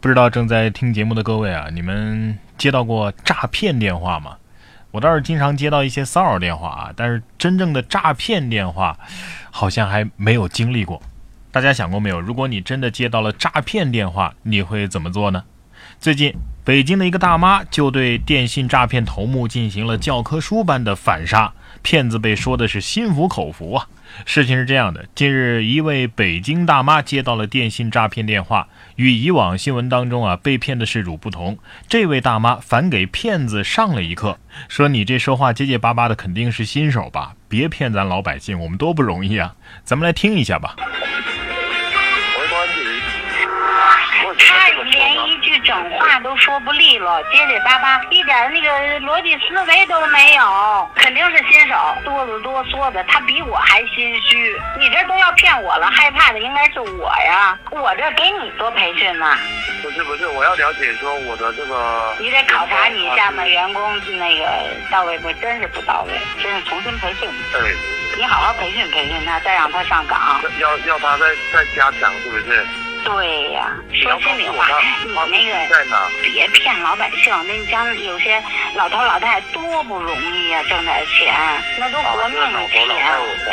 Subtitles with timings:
[0.00, 4.38] 不知道正在听节目的各位啊，你们接到过诈骗电话吗？
[4.92, 8.98] 我倒是经常接到一些骚扰电话啊，但是真正的诈骗电话，
[9.50, 11.02] 好像还没有经历过。
[11.52, 12.18] 大家想过没有？
[12.18, 15.44] 如果你真的接到了诈骗电话，你会怎么做呢？
[15.98, 21.52] 最近，北京的一个大妈就对电信诈骗头目进行了教科书般的反杀，
[21.82, 23.86] 骗子被说的是心服口服啊。
[24.24, 28.66] 事情是这样的，近日一位北京大妈接到了电信诈骗电话，
[28.96, 31.56] 与以往新闻当中啊被骗的事主不同，
[31.88, 40.74] 这位大妈反给骗子上了一课，说你这说话结结巴巴的肯定是新手吧，别骗咱老百姓，我们多不容易啊，咱们来听一下吧。
[46.30, 54.56] 都说不利落，结结巴巴，一点那个逻辑思维都没有，肯定是新手，哆嗦哆嗦的，他比我还心虚。
[54.78, 59.36] 你这都要骗我了，害怕的应该是我呀，我这给你做培训呢。
[59.82, 62.14] 不是不是，我要了解说我的这个。
[62.20, 63.82] 你得考察你下面员工
[64.16, 64.46] 那个
[64.88, 65.32] 到位不？
[65.32, 67.28] 真是不到位，真是重新培训。
[67.50, 67.74] 对。
[68.16, 70.40] 你好好培训培训他，再让他上岗。
[70.60, 72.64] 要要他再再加强，是不是？
[73.04, 74.66] 对呀，说心里话，
[75.04, 75.52] 你那个
[76.22, 77.32] 别骗老百姓。
[77.46, 78.42] 那你讲有些
[78.74, 81.34] 老头老太太多不容易呀，挣点钱，
[81.78, 82.86] 那都活命的钱。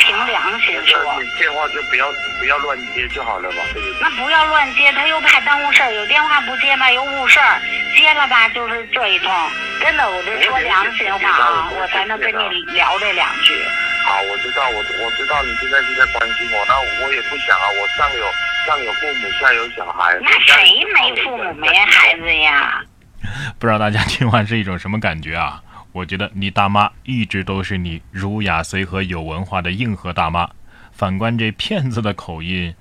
[0.00, 1.00] 凭良心说，
[1.38, 2.06] 电话就不要
[2.38, 3.56] 不要乱接就好了吧？
[4.00, 5.92] 那不要乱接，他又怕耽误事儿。
[5.92, 7.60] 有电话不接吧，又误事儿；
[7.96, 9.32] 接了吧，就是这一通。
[9.80, 13.54] 真的，我就说良心话啊，我才能跟你聊这两句。
[14.04, 16.74] 好，我知道，我我知道你现在是在关心我，那
[17.04, 18.26] 我也不想啊，我上有。
[18.68, 22.84] 上有父母，下有小孩，那谁没父母没孩子呀？
[23.58, 25.62] 不知道大家听完是一种什么感觉啊？
[25.92, 30.50] 我觉得你大妈一直都是你儒雅随和有文化的硬核大妈。
[30.92, 32.74] 反观这骗子的口音，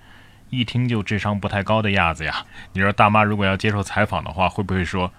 [0.50, 2.44] 一听就智商不太高的样子呀。
[2.74, 5.10] 你说大妈如果要接受采访的话，会不会说：“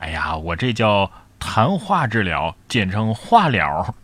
[0.00, 3.94] 哎呀，我这叫谈话治疗，简称话疗。”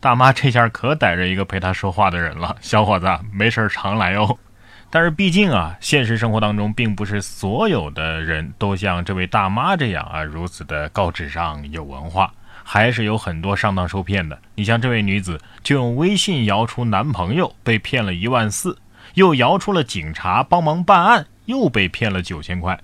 [0.00, 4.36] 大妈这下可逮着一个陪她说话的人了，小伙子，没事常来哦。
[4.94, 12.30] 但是毕竟啊，现实生活当中并不是所有的人都像这位大妈这样啊，如此的高智商、有文化，
[12.62, 14.38] 还是有很多上当受骗的。
[14.54, 18.72] 你像这位女子，就用微信摇出男朋友，被骗了一万四；
[19.14, 22.78] 又摇出了警察帮忙办案，又被骗了九千块。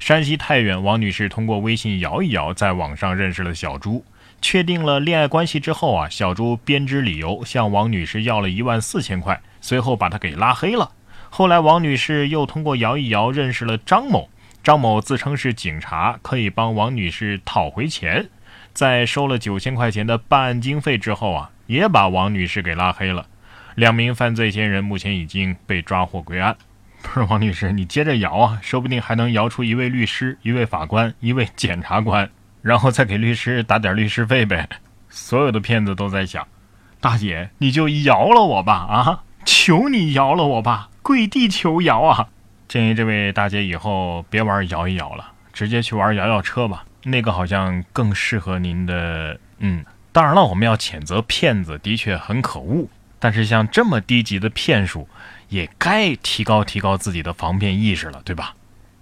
[0.00, 4.04] 山西太原王女士通过微信摇一摇，在网上认识了小朱，
[4.42, 10.90] 确定了恋爱关系之后啊，小朱编织理由向王女士要了一万四千块，随后把她给拉黑了。
[11.30, 14.30] 后来，王女士又通过摇一摇认识了张某。
[14.62, 18.28] 张某自称是警察，可以帮王女士讨回钱。
[18.72, 23.26] 在收了九千块钱的办案经费之后啊，也把王女士给拉黑了。
[23.74, 26.56] 两名犯罪嫌疑人目前已经被抓获归案。
[27.02, 32.28] 不是王女士，你接着摇啊，说不定还能摇出一位律师、一位法官、一位检察官，
[32.62, 34.68] 然后再给律师打点律师费呗。
[35.08, 36.48] 所有的骗子都在想：
[37.00, 39.22] 大姐，你就摇了我吧啊！
[39.46, 40.90] 求你摇了我吧！
[41.02, 42.28] 跪地求摇啊！
[42.68, 49.38] 建议这位大姐以后别玩摇一摇了，直接去玩摇摇车吧，那个好像更适合您的。
[49.58, 52.88] 嗯，当然了，我们要谴责骗子，的确很可恶。
[53.18, 55.08] 但是像这么低级的骗术，
[55.48, 58.54] 也该提高提高自己的防骗意识了，对吧？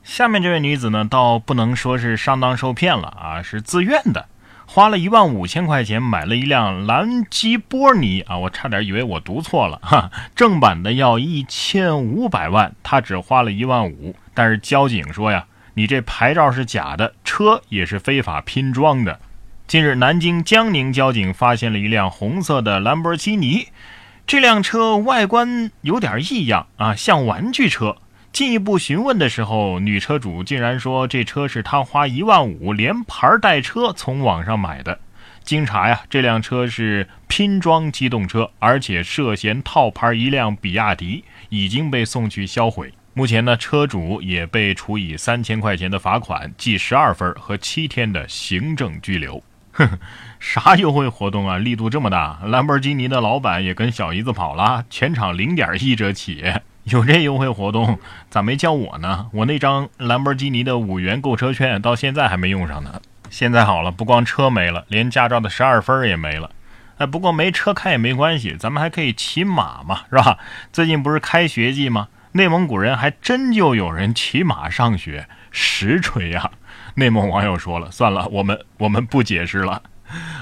[0.02, 4.26] 下面这位女子呢，倒不能说是上当受骗了啊，是自愿的。
[4.66, 10.10] 花了一万五千块钱买了一辆兰基波尼啊，我差点以为我读错了哈。
[10.34, 14.16] 正版的要一千五百万，他只花了一万五。
[14.32, 19.20] 但是交警说呀，你这牌照是假的，车也是非法拼装的。
[19.66, 23.68] 近日，南京江宁交警发现了一辆红色的兰博基尼，
[24.26, 27.96] 这辆车外观有点异样啊，像玩具车。
[28.34, 34.98] 进一步询问的时候，女车主竟然说这车是她花一万五连牌带车从网上买的。
[35.44, 42.92] 经查呀，这辆车是拼装机动车，而且涉嫌套牌一辆比亚迪，已经被送去销毁。
[43.12, 49.40] 目前呢，车主也被处以三千块钱的罚款、记十二分和七天的行政拘留。
[49.74, 49.88] 哼，
[50.40, 51.58] 啥优惠活动啊？
[51.58, 52.40] 力度这么大？
[52.44, 56.42] 兰博基尼的老板也跟小姨子跑了，全场零点一折起。
[56.92, 57.98] 有这优惠活动，
[58.28, 59.26] 咋没叫我呢？
[59.32, 63.00] 我那张兰博基尼的五元购车券到现在还没用上呢。
[63.30, 66.50] 现在好了，不光车没了，连驾照的十二分也没了。
[66.98, 70.38] 哎，不过没车开也没关系，咱们还可以骑马嘛，是吧？
[70.72, 72.08] 最近不是开学季吗？
[72.32, 76.50] 内蒙古人还真就有人骑马上学，实锤呀！
[76.96, 79.82] 内蒙网友说了，算了，我们我们不解释了。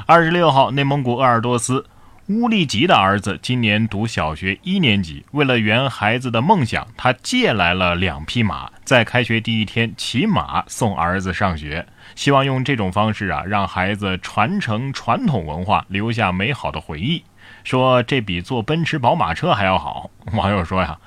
[0.07, 1.87] 二十六号，内蒙古鄂尔多斯。
[2.29, 11.85] 乌力吉的儿子今年读小学一年级，为了圆孩子的梦想，他借来了两匹马，在开学第一天骑马送儿子上学，
[12.15, 17.25] 希望用这种方式啊，让孩子传承传统文化，留下美好的回忆。
[17.65, 20.09] 说这比坐奔驰宝马车还要好。
[20.33, 21.01] 网友说呀，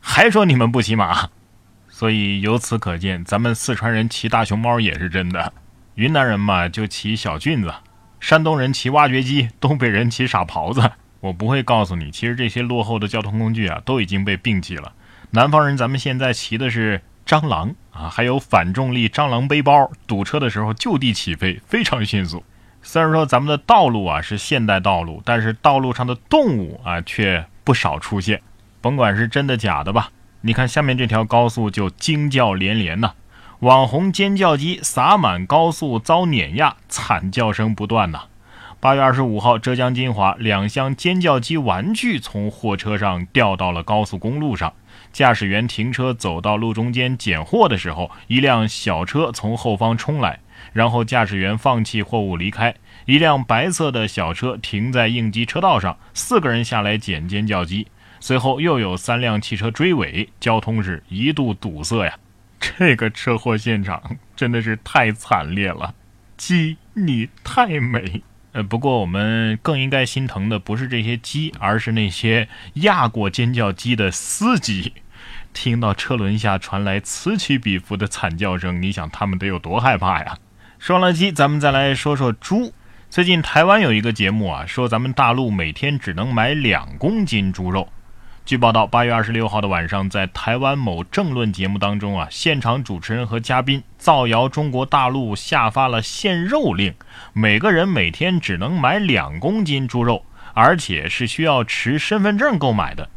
[0.00, 1.30] 还说你们不骑马，
[1.88, 5.54] 所以由此可见，咱们四川人骑大熊猫也是真的，
[5.94, 7.72] 云南人嘛就骑小俊子。
[8.20, 10.90] 山东人骑挖掘机，东北人骑傻狍子。
[11.20, 14.92] 我不会告诉你，其实这些落后的交通工具啊，都已经被摒弃了。
[15.30, 22.44] 南方人，咱们现在骑的是蟑螂啊，还有反重力蟑螂背包，堵车的时候就地起飞，非常迅速。
[22.82, 28.40] 虽然说咱们的道路啊是现代道路，但是道路上的动物啊却不少出现，
[28.80, 30.10] 甭管是真的假的吧。
[30.40, 33.12] 你看下面这条高速就惊叫连连呐。
[33.60, 38.26] 网红尖叫机洒满高速遭碾压，惨叫声不断呐！
[38.78, 44.72] 八月二十五号，浙江金华两箱尖叫机玩具从货车上掉到了高速公路上，
[45.12, 50.38] 驾驶员停车走到路中间捡货的时候，一辆小车从后方冲来，
[50.72, 52.72] 然后驾驶员放弃货物离开，
[53.06, 57.88] 一辆白色的小车停在应急车道上，四个人下来捡尖叫机，
[58.20, 62.14] 随后又有三辆汽车追尾，交通是一度堵塞呀。
[62.60, 65.94] 这个车祸现场真的是太惨烈了，
[66.36, 68.22] 鸡你太美。
[68.52, 74.94] 呃，不过我们更应该心疼的不是这些鸡，而是那些压过尖叫鸡的司机。
[75.52, 80.38] 听到车轮下传来此起彼伏的惨叫声，你想他们得有多害怕呀？
[80.78, 82.72] 说了鸡，咱们再来说说猪。
[83.10, 87.88] 最近台湾有一个节目啊，说咱们大陆每天只能买两公斤猪肉。
[88.48, 96.94] 据报道，八月二十六号的晚上，在台湾某政论节目当中啊，现场主持人和嘉宾造谣中国大陆下发了限肉令，
[97.34, 100.24] 每个人每天只能买两公斤猪肉，
[100.54, 103.10] 而且是需要持身份证购买的。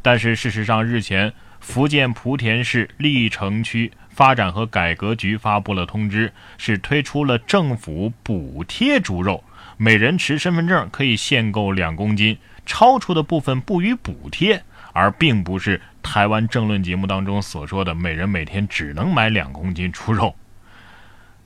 [0.00, 9.44] 但是事实上，日前福建莆田市历城区发展和改革局发布了通知，是推出了政府补贴猪肉，
[9.76, 14.62] 每人持身份证可以限购两公斤，超出的部分不予补贴。
[14.98, 20.34] 而并不是台湾政论节目当中所说的每人每天只能买两公斤猪肉。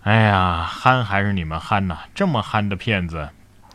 [0.04, 1.99] 哎呀，憨还是你们憨呐！
[2.14, 3.28] 这么憨的骗子，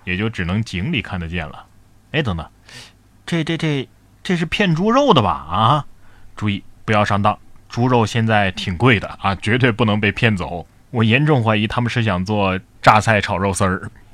[0.04, 1.66] 也就只能井里看得见了。
[2.12, 2.46] 哎，等等，
[3.26, 3.88] 这这这
[4.24, 5.30] 这是骗猪肉的吧？
[5.30, 5.86] 啊，
[6.36, 7.38] 注意不要上当，
[7.70, 10.66] 猪肉现在挺贵的啊，绝对不能被骗走。
[10.90, 13.92] 我严重怀疑他们是想做榨菜炒肉丝儿。